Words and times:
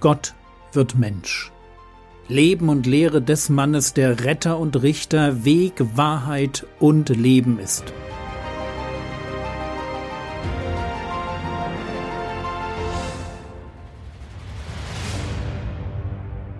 Gott 0.00 0.34
wird 0.72 0.96
Mensch. 0.96 1.50
Leben 2.28 2.68
und 2.68 2.86
Lehre 2.86 3.20
des 3.20 3.48
Mannes, 3.48 3.94
der 3.94 4.24
Retter 4.24 4.58
und 4.58 4.82
Richter, 4.82 5.44
Weg, 5.44 5.74
Wahrheit 5.96 6.66
und 6.78 7.08
Leben 7.08 7.58
ist. 7.58 7.84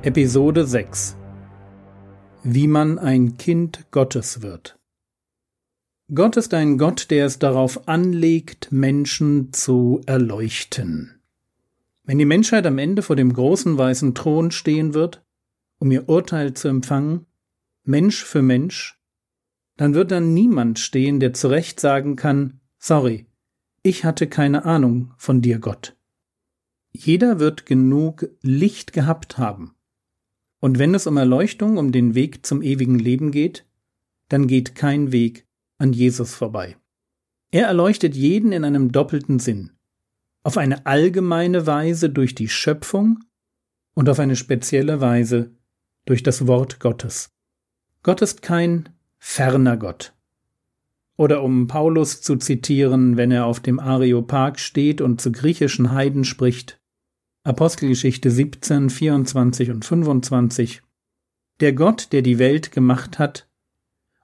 Episode 0.02 0.66
6 0.66 1.16
Wie 2.42 2.66
man 2.66 2.98
ein 2.98 3.36
Kind 3.36 3.86
Gottes 3.90 4.42
wird 4.42 4.78
Gott 6.14 6.38
ist 6.38 6.54
ein 6.54 6.78
Gott, 6.78 7.10
der 7.10 7.26
es 7.26 7.38
darauf 7.38 7.86
anlegt, 7.86 8.72
Menschen 8.72 9.52
zu 9.52 10.00
erleuchten. 10.06 11.17
Wenn 12.08 12.16
die 12.16 12.24
Menschheit 12.24 12.66
am 12.66 12.78
Ende 12.78 13.02
vor 13.02 13.16
dem 13.16 13.30
großen 13.34 13.76
weißen 13.76 14.14
Thron 14.14 14.50
stehen 14.50 14.94
wird, 14.94 15.22
um 15.78 15.90
ihr 15.90 16.08
Urteil 16.08 16.54
zu 16.54 16.66
empfangen, 16.68 17.26
Mensch 17.84 18.24
für 18.24 18.40
Mensch, 18.40 18.98
dann 19.76 19.92
wird 19.92 20.10
dann 20.10 20.32
niemand 20.32 20.78
stehen, 20.78 21.20
der 21.20 21.34
zu 21.34 21.48
Recht 21.48 21.80
sagen 21.80 22.16
kann, 22.16 22.60
sorry, 22.78 23.26
ich 23.82 24.06
hatte 24.06 24.26
keine 24.26 24.64
Ahnung 24.64 25.12
von 25.18 25.42
dir, 25.42 25.58
Gott. 25.58 25.98
Jeder 26.92 27.40
wird 27.40 27.66
genug 27.66 28.26
Licht 28.40 28.94
gehabt 28.94 29.36
haben. 29.36 29.74
Und 30.60 30.78
wenn 30.78 30.94
es 30.94 31.06
um 31.06 31.18
Erleuchtung, 31.18 31.76
um 31.76 31.92
den 31.92 32.14
Weg 32.14 32.46
zum 32.46 32.62
ewigen 32.62 32.98
Leben 32.98 33.32
geht, 33.32 33.66
dann 34.30 34.46
geht 34.46 34.74
kein 34.74 35.12
Weg 35.12 35.46
an 35.76 35.92
Jesus 35.92 36.34
vorbei. 36.34 36.78
Er 37.50 37.66
erleuchtet 37.66 38.16
jeden 38.16 38.52
in 38.52 38.64
einem 38.64 38.92
doppelten 38.92 39.38
Sinn 39.40 39.77
auf 40.42 40.56
eine 40.56 40.86
allgemeine 40.86 41.66
Weise 41.66 42.10
durch 42.10 42.34
die 42.34 42.48
Schöpfung 42.48 43.20
und 43.94 44.08
auf 44.08 44.18
eine 44.18 44.36
spezielle 44.36 45.00
Weise 45.00 45.54
durch 46.04 46.22
das 46.22 46.46
Wort 46.46 46.80
Gottes. 46.80 47.30
Gott 48.02 48.22
ist 48.22 48.42
kein 48.42 48.88
ferner 49.18 49.76
Gott. 49.76 50.14
Oder 51.16 51.42
um 51.42 51.66
Paulus 51.66 52.22
zu 52.22 52.36
zitieren, 52.36 53.16
wenn 53.16 53.32
er 53.32 53.44
auf 53.44 53.60
dem 53.60 53.80
Areopag 53.80 54.58
steht 54.58 55.00
und 55.00 55.20
zu 55.20 55.32
griechischen 55.32 55.90
Heiden 55.92 56.24
spricht, 56.24 56.80
Apostelgeschichte 57.42 58.30
17, 58.30 58.88
24 58.88 59.70
und 59.70 59.84
25, 59.84 60.82
der 61.60 61.72
Gott, 61.72 62.12
der 62.12 62.22
die 62.22 62.38
Welt 62.38 62.70
gemacht 62.70 63.18
hat 63.18 63.48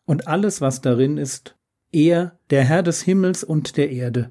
und 0.04 0.28
alles, 0.28 0.60
was 0.60 0.82
darin 0.82 1.18
ist, 1.18 1.56
er, 1.90 2.38
der 2.50 2.64
Herr 2.64 2.82
des 2.82 3.02
Himmels 3.02 3.42
und 3.42 3.76
der 3.76 3.90
Erde, 3.90 4.30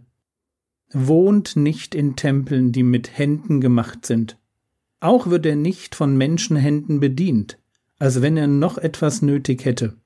wohnt 0.93 1.55
nicht 1.55 1.95
in 1.95 2.15
Tempeln, 2.15 2.71
die 2.71 2.83
mit 2.83 3.17
Händen 3.17 3.61
gemacht 3.61 4.05
sind. 4.05 4.37
Auch 4.99 5.27
wird 5.27 5.45
er 5.45 5.55
nicht 5.55 5.95
von 5.95 6.15
Menschenhänden 6.17 6.99
bedient, 6.99 7.59
als 7.99 8.21
wenn 8.21 8.37
er 8.37 8.47
noch 8.47 8.77
etwas 8.77 9.21
nötig 9.21 9.65
hätte, 9.65 9.97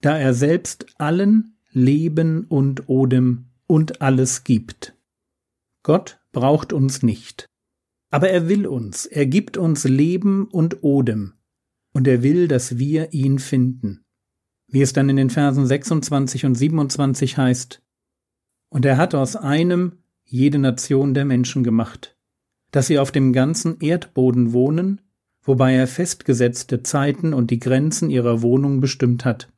da 0.00 0.16
er 0.16 0.34
selbst 0.34 0.86
allen 0.98 1.56
Leben 1.72 2.44
und 2.44 2.88
Odem 2.88 3.46
und 3.66 4.00
alles 4.00 4.44
gibt. 4.44 4.94
Gott 5.82 6.18
braucht 6.32 6.72
uns 6.72 7.02
nicht. 7.02 7.46
Aber 8.10 8.30
er 8.30 8.48
will 8.48 8.66
uns, 8.66 9.04
er 9.06 9.26
gibt 9.26 9.56
uns 9.56 9.84
Leben 9.84 10.46
und 10.46 10.82
Odem, 10.82 11.34
und 11.92 12.06
er 12.06 12.22
will, 12.22 12.48
dass 12.48 12.78
wir 12.78 13.12
ihn 13.12 13.38
finden. 13.38 14.04
Wie 14.68 14.80
es 14.80 14.92
dann 14.92 15.08
in 15.08 15.16
den 15.16 15.30
Versen 15.30 15.66
26 15.66 16.44
und 16.44 16.54
27 16.54 17.36
heißt, 17.36 17.82
und 18.68 18.84
er 18.84 18.96
hat 18.96 19.14
aus 19.14 19.36
einem 19.36 19.98
jede 20.26 20.58
Nation 20.58 21.14
der 21.14 21.24
Menschen 21.24 21.64
gemacht, 21.64 22.16
dass 22.72 22.88
sie 22.88 22.98
auf 22.98 23.12
dem 23.12 23.32
ganzen 23.32 23.80
Erdboden 23.80 24.52
wohnen, 24.52 25.00
wobei 25.42 25.74
er 25.74 25.86
festgesetzte 25.86 26.82
Zeiten 26.82 27.32
und 27.32 27.50
die 27.50 27.58
Grenzen 27.58 28.10
ihrer 28.10 28.42
Wohnung 28.42 28.80
bestimmt 28.80 29.24
hat, 29.24 29.52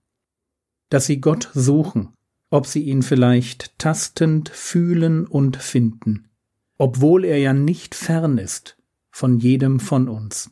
dass 0.90 1.06
sie 1.06 1.20
Gott 1.20 1.50
suchen, 1.54 2.10
ob 2.50 2.66
sie 2.66 2.82
ihn 2.82 3.02
vielleicht 3.02 3.78
tastend 3.78 4.50
fühlen 4.50 5.26
und 5.26 5.56
finden, 5.56 6.28
obwohl 6.76 7.24
er 7.24 7.38
ja 7.38 7.52
nicht 7.52 7.94
fern 7.94 8.38
ist 8.38 8.76
von 9.10 9.38
jedem 9.38 9.80
von 9.80 10.08
uns. 10.08 10.50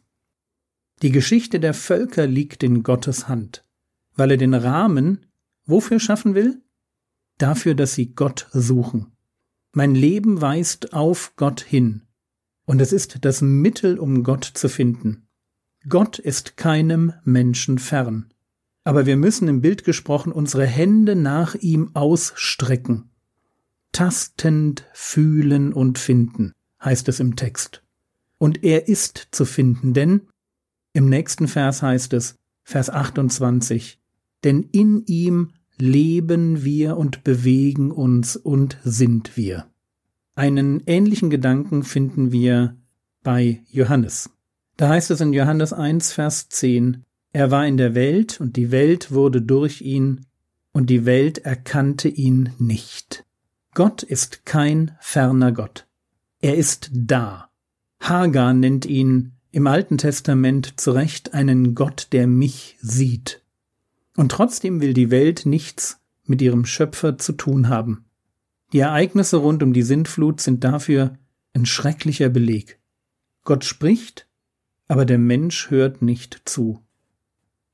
Die 1.03 1.12
Geschichte 1.12 1.60
der 1.60 1.75
Völker 1.75 2.26
liegt 2.26 2.62
in 2.62 2.82
Gottes 2.82 3.28
Hand, 3.28 3.65
weil 4.15 4.32
er 4.32 4.37
den 4.38 4.55
Rahmen 4.55 5.26
wofür 5.66 6.00
schaffen 6.00 6.34
will? 6.34 6.62
Dafür, 7.38 7.75
dass 7.75 7.94
sie 7.94 8.15
Gott 8.15 8.49
suchen. 8.53 9.16
Mein 9.76 9.94
Leben 9.94 10.41
weist 10.41 10.94
auf 10.94 11.34
Gott 11.37 11.60
hin. 11.60 12.00
Und 12.64 12.81
es 12.81 12.94
ist 12.94 13.26
das 13.26 13.42
Mittel, 13.42 13.98
um 13.98 14.25
Gott 14.25 14.44
zu 14.44 14.70
finden. 14.70 15.28
Gott 15.87 16.19
ist 16.19 16.56
keinem 16.56 17.12
Menschen 17.25 17.78
fern. 17.78 18.32
Aber 18.84 19.04
wir 19.04 19.19
müssen 19.19 19.48
im 19.48 19.60
Bild 19.60 19.84
gesprochen 19.84 20.32
unsere 20.32 20.64
Hände 20.64 21.14
nach 21.14 21.56
ihm 21.56 21.91
ausstrecken. 21.92 23.10
Tastend 23.92 24.87
fühlen 24.94 25.75
und 25.75 25.98
finden, 25.98 26.54
heißt 26.82 27.06
es 27.10 27.20
im 27.20 27.37
Text. 27.37 27.84
Und 28.38 28.64
er 28.64 28.88
ist 28.88 29.28
zu 29.31 29.44
finden, 29.44 29.93
denn 29.93 30.22
im 30.94 31.10
nächsten 31.10 31.48
Vers 31.48 31.82
heißt 31.82 32.14
es, 32.14 32.37
Vers 32.62 32.88
28, 32.88 34.00
denn 34.43 34.62
in 34.62 35.04
ihm 35.04 35.53
leben 35.78 36.64
wir 36.64 36.97
und 36.97 37.25
bewegen 37.25 37.91
uns 37.91 38.37
und 38.37 38.78
sind 38.84 39.37
wir. 39.37 39.66
Einen 40.34 40.82
ähnlichen 40.87 41.31
Gedanken 41.31 41.82
finden 41.82 42.32
wir 42.32 42.76
bei 43.22 43.62
Johannes. 43.70 44.31
Da 44.76 44.91
heißt 44.91 45.10
es 45.10 45.20
in 45.20 45.32
Johannes 45.32 45.72
1, 45.72 46.12
Vers 46.12 46.48
10, 46.48 47.04
er 47.32 47.50
war 47.50 47.66
in 47.66 47.76
der 47.76 47.94
Welt 47.94 48.41
und 48.41 48.56
die 48.56 48.70
Welt 48.70 49.12
wurde 49.12 49.42
durch 49.42 49.82
ihn 49.82 50.26
und 50.72 50.91
die 50.91 51.06
Welt 51.06 51.38
erkannte 51.38 52.08
ihn 52.08 52.50
nicht. 52.58 53.25
Gott 53.75 54.03
ist 54.03 54.47
kein 54.47 54.97
ferner 55.00 55.53
Gott. 55.53 55.87
Er 56.41 56.56
ist 56.56 56.91
da. 56.93 57.50
Hagar 58.00 58.53
nennt 58.54 58.87
ihn 58.87 59.32
im 59.53 59.66
Alten 59.66 59.98
Testament 59.98 60.78
zu 60.78 60.93
Recht 60.93 61.34
einen 61.34 61.75
Gott, 61.75 62.08
der 62.12 62.26
mich 62.26 62.76
sieht. 62.81 63.43
Und 64.16 64.31
trotzdem 64.32 64.81
will 64.81 64.94
die 64.94 65.10
Welt 65.10 65.47
nichts 65.47 66.00
mit 66.25 66.43
ihrem 66.43 66.65
Schöpfer 66.65 67.19
zu 67.19 67.32
tun 67.32 67.69
haben. 67.69 68.06
Die 68.72 68.81
Ereignisse 68.81 69.37
rund 69.37 69.62
um 69.62 69.72
die 69.72 69.82
Sintflut 69.82 70.41
sind 70.41 70.65
dafür 70.65 71.19
ein 71.54 71.66
schrecklicher 71.66 72.28
Beleg. 72.28 72.81
Gott 73.44 73.65
spricht, 73.65 74.26
aber 74.88 75.05
der 75.05 75.19
Mensch 75.19 75.71
hört 75.71 76.03
nicht 76.03 76.43
zu. 76.44 76.82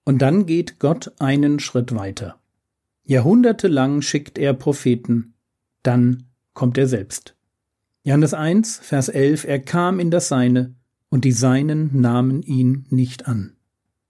Und 0.05 0.21
dann 0.21 0.47
geht 0.47 0.79
Gott 0.79 1.13
einen 1.19 1.61
Schritt 1.61 1.95
weiter. 1.95 2.39
Jahrhundertelang 3.05 4.03
schickt 4.03 4.39
er 4.39 4.55
Propheten, 4.55 5.35
dann 5.83 6.25
kommt 6.55 6.79
er 6.79 6.87
selbst. 6.87 7.37
Johannes 8.05 8.35
1, 8.35 8.79
Vers 8.79 9.09
11, 9.09 9.45
er 9.45 9.61
kam 9.61 10.01
in 10.01 10.11
das 10.11 10.29
Seine, 10.29 10.75
und 11.09 11.25
die 11.25 11.33
Seinen 11.33 12.01
nahmen 12.01 12.43
ihn 12.43 12.87
nicht 12.91 13.27
an. 13.27 13.57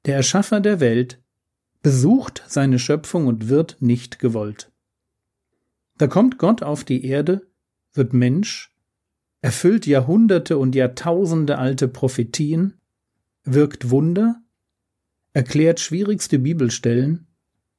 Der 0.05 0.17
Erschaffer 0.17 0.61
der 0.61 0.81
Welt 0.81 1.22
besucht 1.83 2.45
seine 2.47 2.79
Schöpfung 2.79 3.27
und 3.27 3.49
wird 3.49 3.77
nicht 3.81 4.19
gewollt. 4.19 4.71
Da 5.99 6.07
kommt 6.07 6.39
Gott 6.39 6.63
auf 6.63 6.85
die 6.85 7.05
Erde, 7.05 7.47
wird 7.93 8.13
Mensch, 8.13 8.75
erfüllt 9.41 9.87
Jahrhunderte 9.87 10.57
und 10.59 10.75
Jahrtausende 10.75 11.59
alte 11.59 11.89
Prophetien, 11.89 12.75
wirkt 13.45 13.91
Wunder, 13.91 14.41
erklärt 15.33 15.81
schwierigste 15.81 16.39
Bibelstellen, 16.39 17.27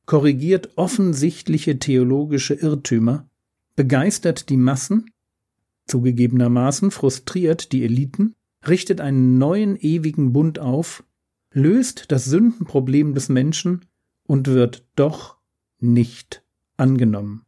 korrigiert 0.05 0.77
offensichtliche 0.77 1.79
theologische 1.79 2.53
Irrtümer, 2.55 3.29
begeistert 3.75 4.49
die 4.49 4.57
Massen, 4.57 5.09
zugegebenermaßen 5.87 6.91
frustriert 6.91 7.71
die 7.71 7.83
Eliten, 7.83 8.35
richtet 8.67 8.99
einen 9.01 9.37
neuen 9.37 9.77
ewigen 9.77 10.33
Bund 10.33 10.59
auf, 10.59 11.03
löst 11.51 12.11
das 12.11 12.25
Sündenproblem 12.25 13.13
des 13.13 13.29
Menschen 13.29 13.85
und 14.25 14.47
wird 14.47 14.85
doch 14.95 15.37
nicht 15.79 16.43
angenommen. 16.77 17.45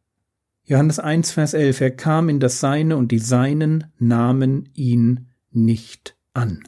Johannes 0.64 0.98
1, 0.98 1.30
Vers 1.30 1.54
11, 1.54 1.80
er 1.80 1.90
kam 1.92 2.28
in 2.28 2.40
das 2.40 2.60
Seine 2.60 2.96
und 2.96 3.12
die 3.12 3.18
Seinen 3.18 3.92
nahmen 3.98 4.68
ihn 4.74 5.28
nicht 5.50 6.16
an. 6.34 6.64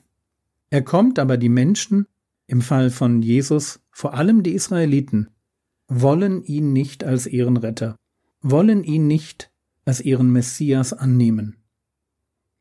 Er 0.70 0.82
kommt 0.82 1.18
aber 1.18 1.36
die 1.36 1.48
Menschen, 1.48 2.06
im 2.46 2.62
Fall 2.62 2.90
von 2.90 3.22
Jesus, 3.22 3.80
vor 3.90 4.14
allem 4.14 4.42
die 4.42 4.52
Israeliten, 4.52 5.30
wollen 5.88 6.44
ihn 6.44 6.72
nicht 6.72 7.04
als 7.04 7.26
ihren 7.26 7.56
Retter, 7.56 7.96
wollen 8.40 8.84
ihn 8.84 9.06
nicht 9.06 9.50
als 9.84 10.00
ihren 10.00 10.30
Messias 10.30 10.92
annehmen. 10.92 11.56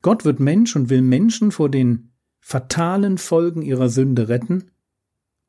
Gott 0.02 0.26
wird 0.26 0.40
Mensch 0.40 0.76
und 0.76 0.90
will 0.90 1.02
Menschen 1.02 1.52
vor 1.52 1.70
den 1.70 2.12
fatalen 2.40 3.18
Folgen 3.18 3.62
ihrer 3.62 3.90
Sünde 3.90 4.30
retten, 4.30 4.72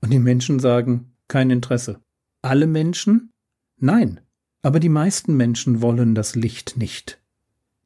und 0.01 0.12
die 0.12 0.19
Menschen 0.19 0.61
sagen, 0.61 1.12
kein 1.29 1.51
Interesse. 1.51 2.01
Alle 2.43 2.67
Menschen? 2.67 3.33
Nein, 3.77 4.21
aber 4.63 4.81
die 4.81 4.89
meisten 4.89 5.37
Menschen 5.37 5.83
wollen 5.83 6.15
das 6.15 6.35
Licht 6.35 6.77
nicht. 6.77 7.21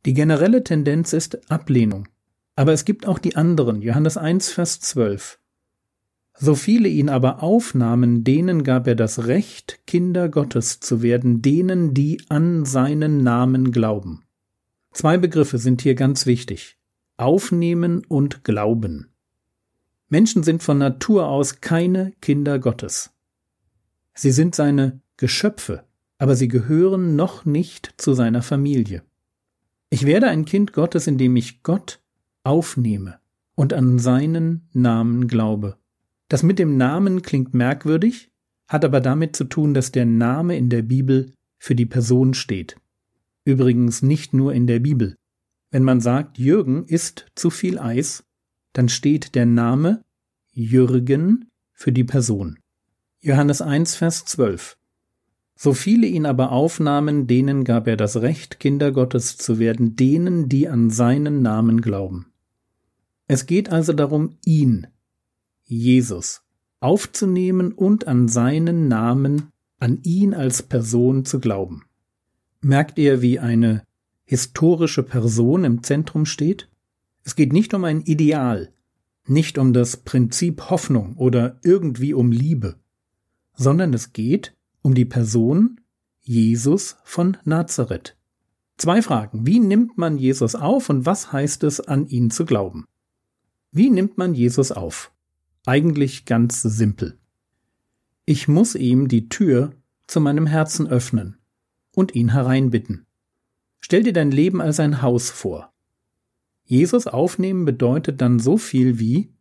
Die 0.05 0.15
generelle 0.15 0.65
Tendenz 0.65 1.13
ist 1.13 1.51
Ablehnung. 1.51 2.09
Aber 2.57 2.73
es 2.73 2.85
gibt 2.85 3.07
auch 3.07 3.19
die 3.19 3.37
anderen, 3.37 3.83
Johannes 3.83 4.17
1, 4.17 4.51
Vers 4.51 4.81
12. 4.81 5.39
So 6.35 6.55
viele 6.55 6.89
ihn 6.89 7.09
aber 7.09 7.43
aufnahmen, 7.43 8.25
denen 8.25 8.65
gab 8.65 8.87
er 8.87 8.95
das 8.95 9.27
Recht, 9.27 9.81
Kinder 9.87 10.29
Gottes 10.29 10.81
zu 10.81 11.03
werden, 11.03 11.43
denen, 11.43 11.95
die 11.95 12.23
an 12.29 12.65
seinen 12.65 13.23
Namen 13.23 13.71
glauben. 13.71 14.25
Zwei 14.93 15.19
Begriffe 15.19 15.59
sind 15.59 15.83
hier 15.83 15.95
ganz 15.95 16.27
wichtig. 16.27 16.79
Aufnehmen 17.17 18.05
und 18.07 18.45
Glauben. 18.45 19.13
Menschen 20.09 20.43
sind 20.43 20.63
von 20.63 20.79
Natur 20.79 21.29
aus 21.29 21.61
keine 21.61 22.13
Kinder 22.21 22.59
Gottes. 22.59 23.12
Sie 24.15 24.31
sind 24.31 24.55
seine 24.55 25.01
Geschöpfe, 25.17 25.85
aber 26.19 26.37
sie 26.37 26.49
gehören 26.49 27.17
noch 27.17 27.45
nicht 27.45 27.95
zu 27.97 28.15
seiner 28.15 28.43
Familie. 28.43 29.03
Ich 29.91 30.07
werde 30.07 30.29
ein 30.29 30.45
Kind 30.45 30.73
Gottes, 30.73 31.07
indem 31.07 31.37
ich 31.37 31.63
Gott 31.63 32.01
aufnehme 32.45 33.19
und 33.55 33.73
an 33.73 33.99
seinen 33.99 34.69
Namen 34.73 35.29
glaube. 35.29 35.77
Das 36.29 36.43
mit 36.43 36.59
dem 36.59 36.77
Namen 36.77 37.23
klingt 37.23 37.55
merkwürdig, 37.55 38.31
hat 38.69 38.85
aber 38.85 39.01
damit 39.01 39.37
zu 39.37 39.45
tun, 39.45 39.75
dass 39.75 39.93
der 39.93 40.07
Name 40.07 40.57
in 40.57 40.71
der 40.71 40.83
Bibel 40.83 41.33
für 41.59 41.75
die 41.75 41.87
Person 41.87 42.35
steht. 42.35 42.77
Übrigens 43.45 44.03
nicht 44.03 44.33
nur 44.33 44.55
in 44.55 44.67
der 44.67 44.79
Bibel. 44.79 45.17
Wenn 45.71 45.83
man 45.85 46.01
sagt, 46.01 46.39
Jürgen 46.39 46.85
isst 46.85 47.27
zu 47.35 47.51
viel 47.51 47.79
Eis, 47.79 48.25
dann 48.73 48.89
steht 48.89 49.35
der 49.35 49.47
Name 49.47 50.03
Jürgen 50.53 51.51
für 51.73 51.93
die 51.93 52.05
Person. 52.05 52.59
Johannes 53.25 53.63
1, 53.63 53.95
Vers 53.95 54.25
12. 54.25 54.77
So 55.55 55.75
viele 55.75 56.09
ihn 56.09 56.27
aber 56.27 56.51
aufnahmen, 56.51 57.29
denen 57.29 57.63
gab 57.63 57.87
er 57.87 57.97
das 57.97 58.17
Recht, 58.17 58.59
Kinder 58.59 58.91
Gottes 58.91 59.37
zu 59.37 59.61
werden, 59.61 59.95
denen, 59.95 60.49
die 60.49 60.69
an 60.69 60.91
seinen 60.91 61.41
Namen 61.41 61.83
glauben. 61.83 62.33
Es 63.29 63.47
geht 63.47 63.71
also 63.71 63.93
darum, 63.93 64.39
ihn, 64.45 64.89
Jesus, 65.63 66.43
aufzunehmen 66.81 67.71
und 67.71 68.09
an 68.09 68.27
seinen 68.27 68.89
Namen, 68.89 69.53
an 69.79 70.01
ihn 70.03 70.35
als 70.35 70.65
Person 70.65 71.25
zu 71.25 71.39
glauben. 71.39 71.85
Merkt 72.61 72.99
ihr, 72.99 73.23
wie 73.23 73.39
eine 73.39 73.85
historische 74.25 75.05
Person 75.05 75.63
im 75.63 75.85
Zentrum 75.85 76.27
steht? 76.27 76.69
Es 77.23 77.37
geht 77.37 77.53
nicht 77.53 77.73
um 77.73 77.85
ein 77.85 78.01
Ideal, 78.01 78.73
nicht 79.29 79.59
um 79.59 79.73
das 79.73 79.99
Prinzip 79.99 80.71
Hoffnung 80.71 81.15
oder 81.19 81.61
irgendwie 81.63 82.15
um 82.15 82.33
Liebe, 82.33 82.83
sondern 83.55 83.95
es 83.95 84.13
geht 84.13 84.55
um 84.83 84.95
die 84.95 85.05
Person 85.05 85.81
Jesus 86.21 86.97
von 87.05 87.37
Nazareth. 87.45 88.17
Zwei 88.77 89.03
Fragen. 89.03 89.47
Wie 89.47 89.61
nimmt 89.61 89.99
man 89.99 90.19
Jesus 90.19 90.55
auf 90.55 90.89
und 90.89 91.07
was 91.07 91.33
heißt 91.33 91.65
es, 91.65 91.81
an 91.81 92.07
ihn 92.07 92.31
zu 92.31 92.45
glauben? 92.45 92.87
Wie 93.71 93.91
nimmt 93.91 94.19
man 94.19 94.35
Jesus 94.35 94.73
auf? 94.73 95.13
Eigentlich 95.67 96.25
ganz 96.25 96.63
simpel. 96.63 97.19
Ich 98.25 98.49
muss 98.49 98.75
ihm 98.75 99.09
die 99.09 99.29
Tür 99.29 99.73
zu 100.07 100.21
meinem 100.21 100.47
Herzen 100.47 100.87
öffnen 100.87 101.39
und 101.95 102.15
ihn 102.15 102.33
hereinbitten. 102.33 103.07
Stell 103.81 104.03
dir 104.03 104.13
dein 104.13 104.31
Leben 104.31 104.61
als 104.61 104.79
ein 104.81 105.03
Haus 105.03 105.31
vor. 105.31 105.73
Jesus 106.65 107.07
aufnehmen 107.07 107.65
bedeutet 107.65 108.21
dann 108.21 108.39
so 108.39 108.57
viel 108.57 108.99
wie 108.99 109.35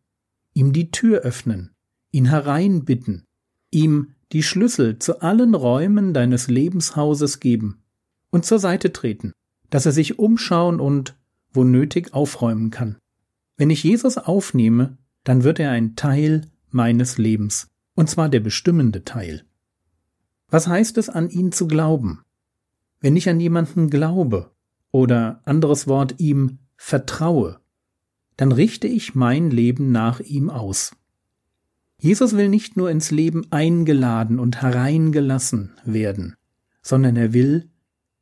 ihm 0.52 0.72
die 0.72 0.90
Tür 0.90 1.20
öffnen, 1.20 1.74
ihn 2.10 2.26
hereinbitten, 2.26 3.26
ihm 3.72 4.14
die 4.30 4.42
Schlüssel 4.42 4.98
zu 4.98 5.20
allen 5.20 5.54
Räumen 5.54 6.14
deines 6.14 6.48
Lebenshauses 6.48 7.40
geben 7.40 7.82
und 8.30 8.44
zur 8.44 8.58
Seite 8.58 8.92
treten, 8.92 9.32
dass 9.70 9.86
er 9.86 9.92
sich 9.92 10.18
umschauen 10.18 10.80
und, 10.80 11.16
wo 11.52 11.64
nötig, 11.64 12.14
aufräumen 12.14 12.70
kann. 12.70 12.96
Wenn 13.56 13.70
ich 13.70 13.82
Jesus 13.82 14.16
aufnehme, 14.16 14.96
dann 15.24 15.44
wird 15.44 15.58
er 15.58 15.70
ein 15.70 15.96
Teil 15.96 16.42
meines 16.70 17.18
Lebens, 17.18 17.68
und 17.94 18.08
zwar 18.08 18.28
der 18.28 18.40
bestimmende 18.40 19.04
Teil. 19.04 19.44
Was 20.48 20.66
heißt 20.66 20.98
es, 20.98 21.08
an 21.08 21.30
ihn 21.30 21.52
zu 21.52 21.66
glauben? 21.66 22.22
Wenn 23.00 23.16
ich 23.16 23.28
an 23.28 23.40
jemanden 23.40 23.90
glaube 23.90 24.50
oder 24.90 25.40
anderes 25.44 25.86
Wort 25.86 26.14
ihm 26.18 26.58
vertraue, 26.76 27.60
dann 28.36 28.52
richte 28.52 28.86
ich 28.86 29.14
mein 29.14 29.50
Leben 29.50 29.92
nach 29.92 30.20
ihm 30.20 30.50
aus. 30.50 30.92
Jesus 32.02 32.36
will 32.36 32.48
nicht 32.48 32.76
nur 32.76 32.90
ins 32.90 33.12
Leben 33.12 33.46
eingeladen 33.52 34.40
und 34.40 34.60
hereingelassen 34.60 35.70
werden, 35.84 36.34
sondern 36.82 37.14
er 37.14 37.32
will, 37.32 37.70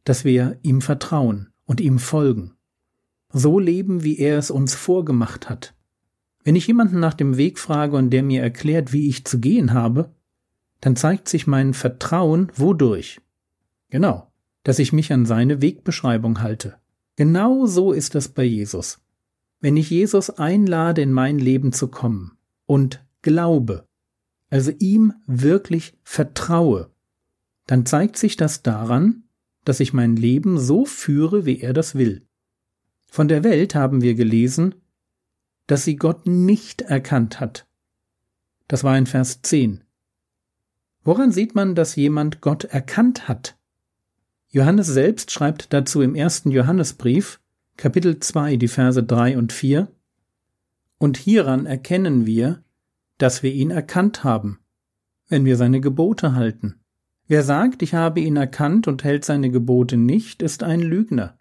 dass 0.04 0.22
wir 0.22 0.58
ihm 0.60 0.82
vertrauen 0.82 1.48
und 1.64 1.80
ihm 1.80 1.98
folgen. 1.98 2.52
So 3.32 3.58
leben, 3.58 4.04
wie 4.04 4.18
er 4.18 4.36
es 4.36 4.50
uns 4.50 4.74
vorgemacht 4.74 5.48
hat, 5.48 5.74
wenn 6.44 6.56
ich 6.56 6.66
jemanden 6.66 7.00
nach 7.00 7.14
dem 7.14 7.38
Weg 7.38 7.58
frage 7.58 7.96
und 7.96 8.10
der 8.10 8.22
mir 8.22 8.42
erklärt, 8.42 8.92
wie 8.92 9.08
ich 9.08 9.24
zu 9.24 9.40
gehen 9.40 9.72
habe, 9.72 10.14
dann 10.82 10.94
zeigt 10.94 11.30
sich 11.30 11.46
mein 11.46 11.72
Vertrauen 11.72 12.52
wodurch? 12.56 13.22
Genau, 13.88 14.30
dass 14.62 14.78
ich 14.78 14.92
mich 14.92 15.10
an 15.10 15.24
seine 15.24 15.62
Wegbeschreibung 15.62 16.42
halte. 16.42 16.76
Genau 17.16 17.64
so 17.64 17.92
ist 17.92 18.14
es 18.14 18.28
bei 18.28 18.44
Jesus. 18.44 19.00
Wenn 19.58 19.78
ich 19.78 19.88
Jesus 19.88 20.28
einlade, 20.28 21.00
in 21.00 21.12
mein 21.12 21.38
Leben 21.38 21.72
zu 21.72 21.88
kommen 21.88 22.32
und 22.66 23.02
glaube, 23.22 23.86
also 24.50 24.72
ihm 24.78 25.14
wirklich 25.26 25.94
vertraue, 26.02 26.90
dann 27.66 27.86
zeigt 27.86 28.16
sich 28.16 28.36
das 28.36 28.62
daran, 28.62 29.24
dass 29.64 29.80
ich 29.80 29.92
mein 29.92 30.16
Leben 30.16 30.58
so 30.58 30.84
führe, 30.84 31.46
wie 31.46 31.60
er 31.60 31.72
das 31.72 31.94
will. 31.94 32.26
Von 33.08 33.28
der 33.28 33.44
Welt 33.44 33.74
haben 33.74 34.02
wir 34.02 34.14
gelesen, 34.14 34.74
dass 35.66 35.84
sie 35.84 35.96
Gott 35.96 36.26
nicht 36.26 36.82
erkannt 36.82 37.40
hat. 37.40 37.66
Das 38.66 38.84
war 38.84 38.96
in 38.96 39.06
Vers 39.06 39.42
10. 39.42 39.84
Woran 41.02 41.32
sieht 41.32 41.54
man, 41.54 41.74
dass 41.74 41.96
jemand 41.96 42.40
Gott 42.40 42.64
erkannt 42.64 43.28
hat? 43.28 43.56
Johannes 44.48 44.88
selbst 44.88 45.30
schreibt 45.30 45.72
dazu 45.72 46.02
im 46.02 46.14
ersten 46.14 46.50
Johannesbrief, 46.50 47.40
Kapitel 47.76 48.18
2, 48.18 48.56
die 48.56 48.68
Verse 48.68 49.02
3 49.02 49.38
und 49.38 49.52
4, 49.52 49.88
Und 50.98 51.16
hieran 51.16 51.66
erkennen 51.66 52.26
wir, 52.26 52.62
dass 53.22 53.42
wir 53.42 53.52
ihn 53.52 53.70
erkannt 53.70 54.24
haben, 54.24 54.58
wenn 55.28 55.44
wir 55.44 55.56
seine 55.56 55.80
Gebote 55.80 56.34
halten. 56.34 56.80
Wer 57.28 57.44
sagt, 57.44 57.82
ich 57.82 57.94
habe 57.94 58.20
ihn 58.20 58.36
erkannt 58.36 58.88
und 58.88 59.04
hält 59.04 59.24
seine 59.24 59.50
Gebote 59.50 59.96
nicht, 59.96 60.42
ist 60.42 60.62
ein 60.62 60.80
Lügner, 60.80 61.36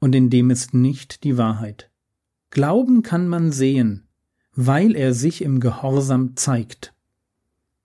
und 0.00 0.14
in 0.14 0.30
dem 0.30 0.50
ist 0.50 0.74
nicht 0.74 1.24
die 1.24 1.38
Wahrheit. 1.38 1.90
Glauben 2.50 3.02
kann 3.02 3.28
man 3.28 3.52
sehen, 3.52 4.08
weil 4.54 4.96
er 4.96 5.14
sich 5.14 5.42
im 5.42 5.60
Gehorsam 5.60 6.36
zeigt. 6.36 6.94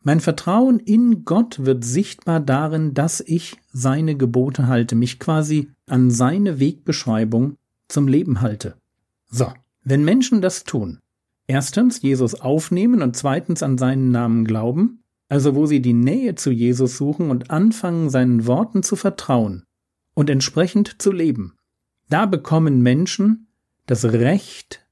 Mein 0.01 0.21
Vertrauen 0.21 0.79
in 0.79 1.25
Gott 1.25 1.65
wird 1.65 1.83
sichtbar 1.83 2.39
darin, 2.39 2.93
dass 2.93 3.19
ich 3.19 3.57
seine 3.71 4.15
Gebote 4.15 4.67
halte, 4.67 4.95
mich 4.95 5.19
quasi 5.19 5.69
an 5.87 6.09
seine 6.09 6.59
Wegbeschreibung 6.59 7.57
zum 7.87 8.07
Leben 8.07 8.41
halte. 8.41 8.77
So, 9.29 9.51
wenn 9.83 10.05
Menschen 10.05 10.41
das 10.41 10.63
tun, 10.63 10.99
erstens 11.49 12.03
Jesus 12.03 12.35
aufnehmen 12.35 13.01
und 13.01 13.17
zweitens 13.17 13.63
an 13.63 13.79
seinen 13.79 14.11
Namen 14.11 14.45
glauben, 14.45 15.03
also 15.29 15.55
wo 15.55 15.65
sie 15.65 15.81
die 15.81 15.93
Nähe 15.93 16.35
zu 16.35 16.51
Jesus 16.51 16.95
suchen 16.95 17.31
und 17.31 17.49
anfangen, 17.49 18.11
seinen 18.11 18.45
Worten 18.45 18.83
zu 18.83 18.95
vertrauen 18.95 19.63
und 20.13 20.29
entsprechend 20.29 21.01
zu 21.01 21.11
leben, 21.11 21.57
da 22.07 22.27
bekommen 22.27 22.81
Menschen 22.81 23.47
das 23.87 24.05
Recht, 24.05 24.85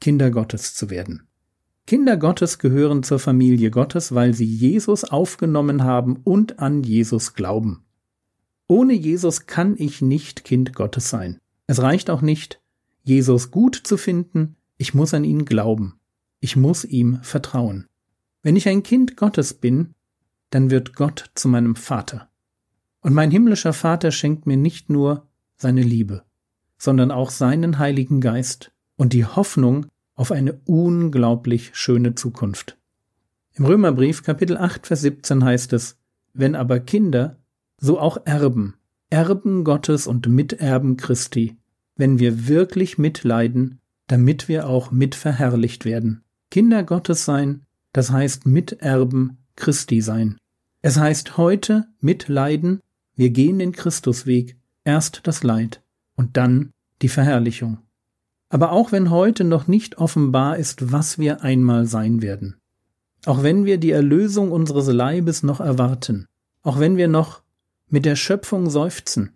Kinder 0.00 0.30
Gottes 0.30 0.74
zu 0.74 0.90
werden. 0.90 1.26
Kinder 1.86 2.16
Gottes 2.16 2.60
gehören 2.60 3.02
zur 3.02 3.18
Familie 3.18 3.72
Gottes, 3.72 4.14
weil 4.14 4.32
sie 4.32 4.44
Jesus 4.44 5.02
aufgenommen 5.02 5.82
haben 5.82 6.18
und 6.22 6.60
an 6.60 6.84
Jesus 6.84 7.34
glauben. 7.34 7.84
Ohne 8.68 8.92
Jesus 8.92 9.46
kann 9.46 9.74
ich 9.76 10.02
nicht 10.02 10.44
Kind 10.44 10.72
Gottes 10.72 11.10
sein. 11.10 11.40
Es 11.66 11.82
reicht 11.82 12.10
auch 12.10 12.22
nicht, 12.22 12.60
Jesus 13.02 13.50
gut 13.50 13.74
zu 13.74 13.96
finden, 13.96 14.56
ich 14.76 14.94
muss 14.94 15.14
an 15.14 15.24
ihn 15.24 15.44
glauben. 15.44 16.00
Ich 16.40 16.56
muss 16.56 16.84
ihm 16.84 17.18
vertrauen. 17.22 17.86
Wenn 18.42 18.56
ich 18.56 18.68
ein 18.68 18.82
Kind 18.82 19.16
Gottes 19.16 19.54
bin, 19.54 19.94
dann 20.50 20.70
wird 20.70 20.94
Gott 20.94 21.30
zu 21.34 21.48
meinem 21.48 21.76
Vater. 21.76 22.28
Und 23.00 23.14
mein 23.14 23.30
himmlischer 23.30 23.72
Vater 23.72 24.10
schenkt 24.10 24.46
mir 24.46 24.56
nicht 24.56 24.90
nur 24.90 25.26
seine 25.56 25.82
Liebe 25.82 26.26
sondern 26.78 27.10
auch 27.10 27.30
seinen 27.30 27.78
Heiligen 27.78 28.20
Geist 28.20 28.72
und 28.96 29.12
die 29.12 29.24
Hoffnung 29.24 29.86
auf 30.14 30.32
eine 30.32 30.60
unglaublich 30.64 31.70
schöne 31.74 32.14
Zukunft. 32.14 32.78
Im 33.54 33.64
Römerbrief 33.64 34.22
Kapitel 34.22 34.56
8 34.56 34.86
Vers 34.86 35.00
17 35.02 35.44
heißt 35.44 35.72
es, 35.72 35.98
wenn 36.32 36.54
aber 36.54 36.80
Kinder, 36.80 37.38
so 37.78 37.98
auch 37.98 38.18
Erben, 38.24 38.74
Erben 39.08 39.64
Gottes 39.64 40.06
und 40.06 40.28
Miterben 40.28 40.96
Christi, 40.96 41.56
wenn 41.96 42.18
wir 42.18 42.48
wirklich 42.48 42.98
mitleiden, 42.98 43.80
damit 44.06 44.48
wir 44.48 44.68
auch 44.68 44.90
mitverherrlicht 44.90 45.84
werden. 45.84 46.22
Kinder 46.50 46.84
Gottes 46.84 47.24
sein, 47.24 47.62
das 47.92 48.10
heißt 48.10 48.46
Miterben 48.46 49.38
Christi 49.56 50.00
sein. 50.00 50.38
Es 50.82 50.98
heißt 50.98 51.36
heute 51.36 51.88
mitleiden, 52.00 52.80
wir 53.14 53.30
gehen 53.30 53.58
den 53.58 53.72
Christusweg, 53.72 54.56
erst 54.84 55.26
das 55.26 55.42
Leid, 55.42 55.82
und 56.14 56.36
dann 56.36 56.72
die 57.02 57.08
Verherrlichung. 57.08 57.78
Aber 58.48 58.72
auch 58.72 58.92
wenn 58.92 59.10
heute 59.10 59.42
noch 59.42 59.66
nicht 59.66 59.98
offenbar 59.98 60.56
ist, 60.56 60.92
was 60.92 61.18
wir 61.18 61.42
einmal 61.42 61.86
sein 61.86 62.22
werden, 62.22 62.56
auch 63.24 63.42
wenn 63.42 63.64
wir 63.64 63.78
die 63.78 63.90
Erlösung 63.90 64.52
unseres 64.52 64.86
Leibes 64.86 65.42
noch 65.42 65.60
erwarten, 65.60 66.26
auch 66.62 66.78
wenn 66.78 66.96
wir 66.96 67.08
noch 67.08 67.42
mit 67.88 68.04
der 68.04 68.16
Schöpfung 68.16 68.70
seufzen, 68.70 69.35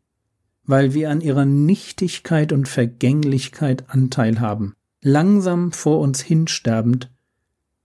weil 0.71 0.95
wir 0.95 1.11
an 1.11 1.21
ihrer 1.21 1.47
Nichtigkeit 1.47 2.53
und 2.53 2.69
Vergänglichkeit 2.69 3.87
Anteil 3.89 4.39
haben, 4.39 4.77
langsam 5.03 5.73
vor 5.73 5.99
uns 5.99 6.21
hinsterbend, 6.21 7.11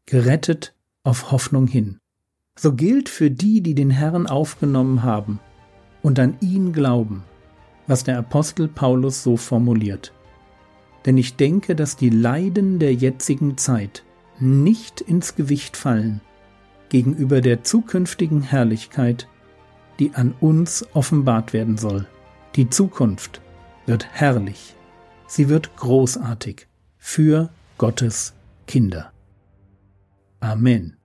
gerettet 0.06 0.76
auf 1.04 1.32
Hoffnung 1.32 1.66
hin. 1.66 1.98
So 2.56 2.74
gilt 2.74 3.10
für 3.10 3.32
die, 3.32 3.62
die 3.62 3.74
den 3.74 3.90
Herrn 3.90 4.28
aufgenommen 4.28 5.02
haben 5.02 5.40
und 6.04 6.20
an 6.20 6.38
ihn 6.42 6.74
glauben, 6.74 7.24
was 7.88 8.04
der 8.04 8.20
Apostel 8.20 8.68
Paulus 8.68 9.24
so 9.24 9.36
formuliert. 9.36 10.14
Denn 11.08 11.18
ich 11.18 11.38
denke, 11.38 11.76
dass 11.76 11.98
die 11.98 12.12
Leiden 12.12 12.78
der 12.78 12.94
jetzigen 12.94 13.58
Zeit 13.58 14.04
nicht 14.40 15.02
ins 15.02 15.36
Gewicht 15.36 15.76
fallen 15.76 16.22
gegenüber 16.90 17.42
der 17.42 17.64
zukünftigen 17.64 18.44
Herrlichkeit, 18.44 19.28
die 19.98 20.14
an 20.14 20.36
uns 20.40 20.86
offenbart 20.94 21.52
werden 21.52 21.78
soll. 21.78 22.06
Die 22.56 22.70
Zukunft 22.70 23.42
wird 23.86 24.08
herrlich, 24.14 24.76
sie 25.28 25.50
wird 25.50 25.76
großartig 25.76 26.68
für 26.98 27.50
Gottes 27.78 28.34
Kinder. 28.66 29.12
Amen. 30.40 30.96